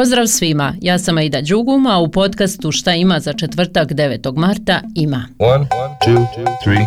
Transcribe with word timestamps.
Pozdrav 0.00 0.26
svima, 0.26 0.74
ja 0.80 0.98
sam 0.98 1.18
Aida 1.18 1.40
Đugum, 1.40 1.86
a 1.86 1.98
u 1.98 2.10
podcastu 2.10 2.72
Šta 2.72 2.94
ima 2.94 3.20
za 3.20 3.32
četvrtak 3.32 3.88
9. 3.88 4.36
marta 4.36 4.80
ima. 4.94 5.26
One, 5.38 5.66
two, 6.06 6.26
three, 6.64 6.86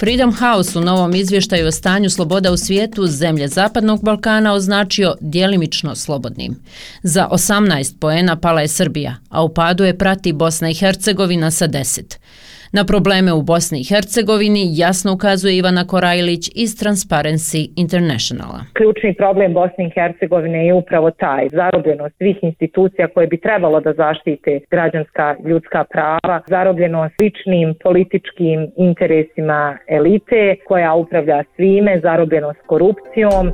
Freedom 0.00 0.34
House 0.34 0.78
u 0.78 0.82
novom 0.82 1.14
izvještaju 1.14 1.66
o 1.66 1.70
stanju 1.70 2.10
sloboda 2.10 2.52
u 2.52 2.56
svijetu 2.56 3.06
zemlje 3.06 3.48
Zapadnog 3.48 4.04
Balkana 4.04 4.52
označio 4.52 5.14
dijelimično 5.20 5.94
slobodnim. 5.94 6.56
Za 7.02 7.28
18 7.30 7.98
poena 7.98 8.36
pala 8.36 8.60
je 8.60 8.68
Srbija, 8.68 9.16
a 9.28 9.42
u 9.42 9.48
padu 9.48 9.84
je 9.84 9.98
prati 9.98 10.32
Bosna 10.32 10.70
i 10.70 10.74
Hercegovina 10.74 11.50
sa 11.50 11.68
10. 11.68 12.16
Na 12.72 12.84
probleme 12.84 13.32
u 13.32 13.42
Bosni 13.42 13.80
i 13.80 13.84
Hercegovini 13.84 14.62
jasno 14.76 15.12
ukazuje 15.12 15.56
Ivana 15.56 15.86
Korajlić 15.86 16.50
iz 16.54 16.70
Transparency 16.82 17.70
Internationala. 17.76 18.60
Ključni 18.72 19.14
problem 19.14 19.52
Bosne 19.54 19.86
i 19.86 19.90
Hercegovine 19.94 20.66
je 20.66 20.74
upravo 20.74 21.10
taj 21.10 21.48
zarobljenost 21.52 22.14
svih 22.16 22.36
institucija 22.42 23.08
koje 23.08 23.26
bi 23.26 23.40
trebalo 23.40 23.80
da 23.80 23.92
zaštite 23.92 24.60
građanska 24.70 25.36
ljudska 25.44 25.84
prava, 25.84 26.42
zarobljenost 26.46 27.14
ličnim 27.20 27.74
političkim 27.82 28.70
interesima 28.76 29.78
elite 29.86 30.56
koja 30.68 30.94
upravlja 30.94 31.44
svime, 31.56 32.00
zarobljenost 32.02 32.60
korupcijom. 32.66 33.52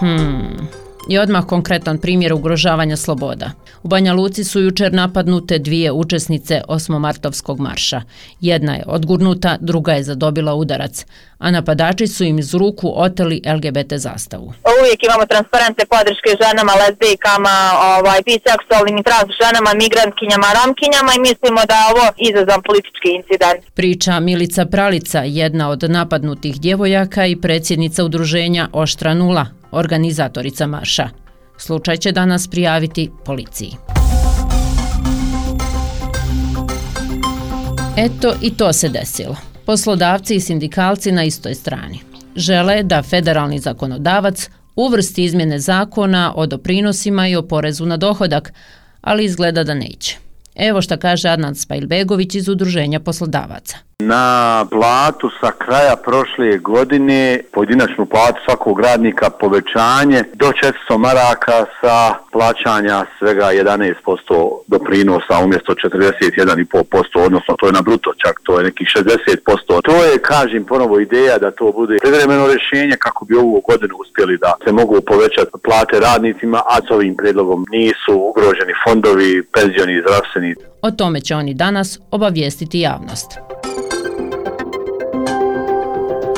Hmm. 0.00 0.83
I 1.08 1.18
odmah 1.18 1.46
konkretan 1.46 1.98
primjer 1.98 2.32
ugrožavanja 2.32 2.96
sloboda. 2.96 3.50
U 3.82 3.88
Banja 3.88 4.12
Luci 4.12 4.44
su 4.44 4.60
jučer 4.60 4.92
napadnute 4.92 5.58
dvije 5.58 5.92
učesnice 5.92 6.62
osmomartovskog 6.68 7.60
marša. 7.60 8.02
Jedna 8.40 8.74
je 8.74 8.84
odgurnuta, 8.86 9.56
druga 9.60 9.92
je 9.92 10.02
zadobila 10.02 10.54
udarac, 10.54 11.06
a 11.38 11.50
napadači 11.50 12.06
su 12.06 12.24
im 12.24 12.38
iz 12.38 12.54
ruku 12.54 12.92
oteli 12.96 13.42
LGBT 13.54 13.92
zastavu. 13.94 14.52
Uvijek 14.80 15.04
imamo 15.04 15.26
transparente 15.26 15.86
podrške 15.86 16.30
ženama, 16.42 16.72
lesbijkama, 16.80 17.56
ovaj, 17.98 18.20
biseksualnim 18.26 18.98
i 18.98 19.02
trans 19.02 19.30
ženama, 19.42 19.70
migrantkinjama, 19.82 20.46
romkinjama 20.58 21.12
i 21.14 21.24
mislimo 21.28 21.60
da 21.70 21.74
je 21.74 21.86
ovo 21.92 22.06
izazvan 22.28 22.62
politički 22.68 23.08
incident. 23.18 23.60
Priča 23.74 24.20
Milica 24.20 24.64
Pralica, 24.66 25.20
jedna 25.40 25.70
od 25.70 25.82
napadnutih 25.98 26.60
djevojaka 26.60 27.26
i 27.26 27.40
predsjednica 27.40 28.04
udruženja 28.04 28.68
Oštra 28.72 29.14
Nula, 29.14 29.46
organizatorica 29.74 30.66
marša. 30.66 31.08
Slučaj 31.58 31.96
će 31.96 32.12
danas 32.12 32.48
prijaviti 32.48 33.10
policiji. 33.24 33.76
Eto 37.96 38.34
i 38.42 38.50
to 38.50 38.72
se 38.72 38.88
desilo. 38.88 39.36
Poslodavci 39.66 40.34
i 40.34 40.40
sindikalci 40.40 41.12
na 41.12 41.24
istoj 41.24 41.54
strani. 41.54 42.00
Žele 42.36 42.82
da 42.82 43.02
federalni 43.02 43.58
zakonodavac 43.58 44.48
uvrsti 44.76 45.24
izmjene 45.24 45.58
zakona 45.58 46.32
o 46.36 46.46
doprinosima 46.46 47.28
i 47.28 47.36
o 47.36 47.42
porezu 47.42 47.86
na 47.86 47.96
dohodak, 47.96 48.52
ali 49.00 49.24
izgleda 49.24 49.64
da 49.64 49.74
neće. 49.74 50.16
Evo 50.54 50.82
šta 50.82 50.96
kaže 50.96 51.28
Adnan 51.28 51.54
Spajlbegović 51.54 52.34
iz 52.34 52.48
Udruženja 52.48 53.00
poslodavaca. 53.00 53.76
Na 53.98 54.66
platu 54.70 55.30
sa 55.40 55.50
kraja 55.50 55.96
prošle 55.96 56.58
godine, 56.58 57.40
pojedinačnu 57.52 58.06
platu 58.06 58.40
svakog 58.44 58.80
radnika 58.80 59.30
povećanje 59.30 60.24
do 60.34 60.52
400 60.90 60.98
maraka 60.98 61.66
sa 61.80 62.14
plaćanja 62.32 63.06
svega 63.18 63.46
11% 63.52 63.94
doprinosa 64.66 65.38
umjesto 65.44 65.74
41,5%, 65.74 67.26
odnosno 67.26 67.54
to 67.58 67.66
je 67.66 67.72
na 67.72 67.82
bruto 67.82 68.12
čak, 68.26 68.40
to 68.42 68.58
je 68.58 68.64
nekih 68.64 68.88
60%. 68.96 69.82
To 69.82 70.04
je, 70.04 70.18
kažem, 70.18 70.64
ponovo 70.64 71.00
ideja 71.00 71.38
da 71.38 71.50
to 71.50 71.72
bude 71.72 71.98
prevremeno 72.02 72.46
rješenje 72.46 72.96
kako 72.98 73.24
bi 73.24 73.34
ovu 73.36 73.62
godinu 73.68 73.94
uspjeli 74.00 74.38
da 74.38 74.54
se 74.64 74.72
mogu 74.72 75.00
povećati 75.00 75.50
plate 75.64 76.00
radnicima, 76.00 76.58
a 76.58 76.76
s 76.86 76.90
ovim 76.90 77.16
predlogom 77.16 77.66
nisu 77.70 78.12
ugroženi 78.30 78.74
fondovi, 78.84 79.42
penzioni 79.54 79.92
i 79.94 80.00
zdravstveni. 80.00 80.54
O 80.82 80.90
tome 80.90 81.20
će 81.20 81.36
oni 81.36 81.54
danas 81.54 81.98
obavijestiti 82.10 82.80
javnost. 82.80 83.30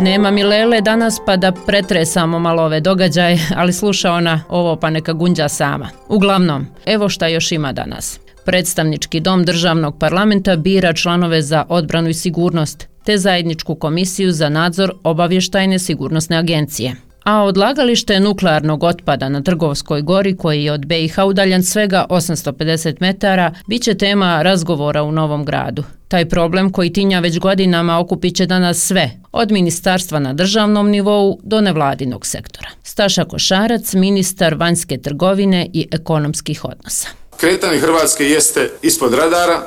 Nema 0.00 0.30
mi 0.30 0.44
Lele 0.44 0.80
danas 0.80 1.18
pa 1.26 1.36
da 1.36 1.52
pretresamo 1.66 2.38
malo 2.38 2.62
ove 2.62 2.80
događaje, 2.80 3.38
ali 3.56 3.72
sluša 3.72 4.12
ona 4.12 4.40
ovo 4.48 4.76
pa 4.76 4.90
neka 4.90 5.12
gunđa 5.12 5.48
sama. 5.48 5.88
Uglavnom, 6.08 6.66
evo 6.86 7.08
šta 7.08 7.26
još 7.26 7.52
ima 7.52 7.72
danas. 7.72 8.20
Predstavnički 8.44 9.20
dom 9.20 9.44
državnog 9.44 9.98
parlamenta 9.98 10.56
bira 10.56 10.92
članove 10.92 11.42
za 11.42 11.64
odbranu 11.68 12.08
i 12.08 12.14
sigurnost, 12.14 12.88
te 13.04 13.18
zajedničku 13.18 13.74
komisiju 13.74 14.32
za 14.32 14.48
nadzor 14.48 14.92
obavještajne 15.04 15.78
sigurnosne 15.78 16.36
agencije. 16.36 17.09
A 17.24 17.42
odlagalište 17.42 18.20
nuklearnog 18.20 18.84
otpada 18.84 19.28
na 19.28 19.42
Trgovskoj 19.42 20.02
gori, 20.02 20.36
koji 20.36 20.64
je 20.64 20.72
od 20.72 20.86
BiH 20.86 21.18
udaljan 21.26 21.62
svega 21.62 22.06
850 22.10 22.96
metara, 23.00 23.54
bit 23.66 23.82
će 23.82 23.94
tema 23.94 24.42
razgovora 24.42 25.02
u 25.02 25.12
Novom 25.12 25.44
gradu. 25.44 25.84
Taj 26.08 26.28
problem 26.28 26.72
koji 26.72 26.92
tinja 26.92 27.20
već 27.20 27.38
godinama 27.38 27.98
okupit 27.98 28.36
će 28.36 28.46
danas 28.46 28.78
sve, 28.78 29.10
od 29.32 29.50
ministarstva 29.50 30.18
na 30.18 30.32
državnom 30.32 30.90
nivou 30.90 31.40
do 31.42 31.60
nevladinog 31.60 32.26
sektora. 32.26 32.68
Staša 32.82 33.24
Košarac, 33.24 33.94
ministar 33.94 34.54
vanjske 34.54 34.98
trgovine 34.98 35.70
i 35.72 35.88
ekonomskih 35.92 36.64
odnosa. 36.64 37.08
Kretanje 37.36 37.78
Hrvatske 37.78 38.24
jeste 38.24 38.70
ispod 38.82 39.14
radara 39.14 39.62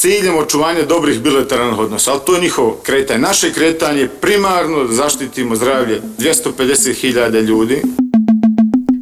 s 0.00 0.02
ciljem 0.02 0.38
očuvanja 0.38 0.82
dobrih 0.88 1.22
bilateralnih 1.22 1.78
odnosa, 1.78 2.10
ali 2.10 2.20
to 2.26 2.34
je 2.34 2.40
njihovo 2.40 2.80
kretanje. 2.82 3.18
Naše 3.20 3.52
kretanje 3.52 4.08
primarno 4.20 4.86
zaštitimo 4.90 5.56
zdravlje 5.56 6.00
250.000 6.18 7.42
ljudi. 7.42 7.82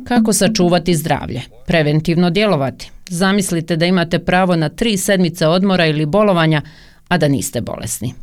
Kako 0.04 0.32
sačuvati 0.32 0.94
zdravlje? 0.94 1.42
Preventivno 1.66 2.30
djelovati. 2.30 2.90
Zamislite 3.08 3.76
da 3.76 3.86
imate 3.86 4.18
pravo 4.18 4.56
na 4.56 4.68
tri 4.68 4.96
sedmice 4.96 5.46
odmora 5.46 5.86
ili 5.86 6.06
bolovanja, 6.06 6.62
a 7.08 7.18
da 7.18 7.28
niste 7.28 7.60
bolesni. 7.60 8.14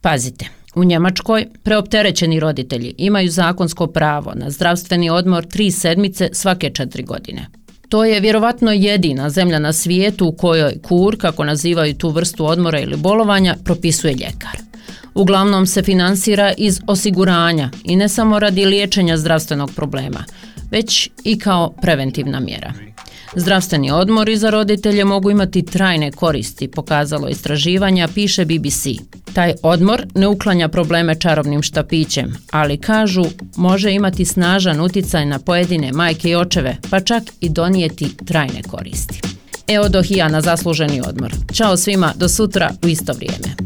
Pazite, 0.00 0.46
u 0.74 0.84
Njemačkoj 0.84 1.46
preopterećeni 1.62 2.40
roditelji 2.40 2.94
imaju 2.98 3.30
zakonsko 3.30 3.86
pravo 3.86 4.32
na 4.34 4.50
zdravstveni 4.50 5.10
odmor 5.10 5.44
tri 5.44 5.70
sedmice 5.70 6.28
svake 6.32 6.70
četiri 6.70 7.02
godine. 7.02 7.46
To 7.88 8.04
je 8.04 8.20
vjerovatno 8.20 8.72
jedina 8.72 9.30
zemlja 9.30 9.58
na 9.58 9.72
svijetu 9.72 10.26
u 10.26 10.32
kojoj 10.32 10.78
kur, 10.82 11.18
kako 11.18 11.44
nazivaju 11.44 11.94
tu 11.94 12.10
vrstu 12.10 12.46
odmora 12.46 12.80
ili 12.80 12.96
bolovanja, 12.96 13.56
propisuje 13.64 14.12
ljekar. 14.12 14.58
Uglavnom 15.14 15.66
se 15.66 15.82
finansira 15.82 16.52
iz 16.56 16.80
osiguranja 16.86 17.70
i 17.84 17.96
ne 17.96 18.08
samo 18.08 18.38
radi 18.38 18.64
liječenja 18.64 19.16
zdravstvenog 19.16 19.70
problema, 19.76 20.24
već 20.70 21.10
i 21.24 21.38
kao 21.38 21.74
preventivna 21.82 22.40
mjera. 22.40 22.85
Zdravstveni 23.38 23.90
odmori 23.90 24.36
za 24.36 24.50
roditelje 24.50 25.04
mogu 25.04 25.30
imati 25.30 25.62
trajne 25.62 26.10
koristi, 26.10 26.68
pokazalo 26.68 27.28
istraživanja, 27.28 28.08
piše 28.14 28.44
BBC. 28.44 28.86
Taj 29.34 29.54
odmor 29.62 30.06
ne 30.14 30.28
uklanja 30.28 30.68
probleme 30.68 31.20
čarobnim 31.20 31.62
štapićem, 31.62 32.36
ali 32.50 32.80
kažu 32.80 33.24
može 33.56 33.92
imati 33.92 34.24
snažan 34.24 34.80
uticaj 34.80 35.26
na 35.26 35.38
pojedine 35.38 35.92
majke 35.92 36.30
i 36.30 36.36
očeve, 36.36 36.76
pa 36.90 37.00
čak 37.00 37.22
i 37.40 37.48
donijeti 37.48 38.16
trajne 38.26 38.62
koristi. 38.70 39.20
Eodohija 39.68 40.28
na 40.28 40.40
zasluženi 40.40 41.00
odmor. 41.08 41.32
Ćao 41.52 41.76
svima, 41.76 42.12
do 42.16 42.28
sutra 42.28 42.70
u 42.84 42.88
isto 42.88 43.12
vrijeme. 43.12 43.65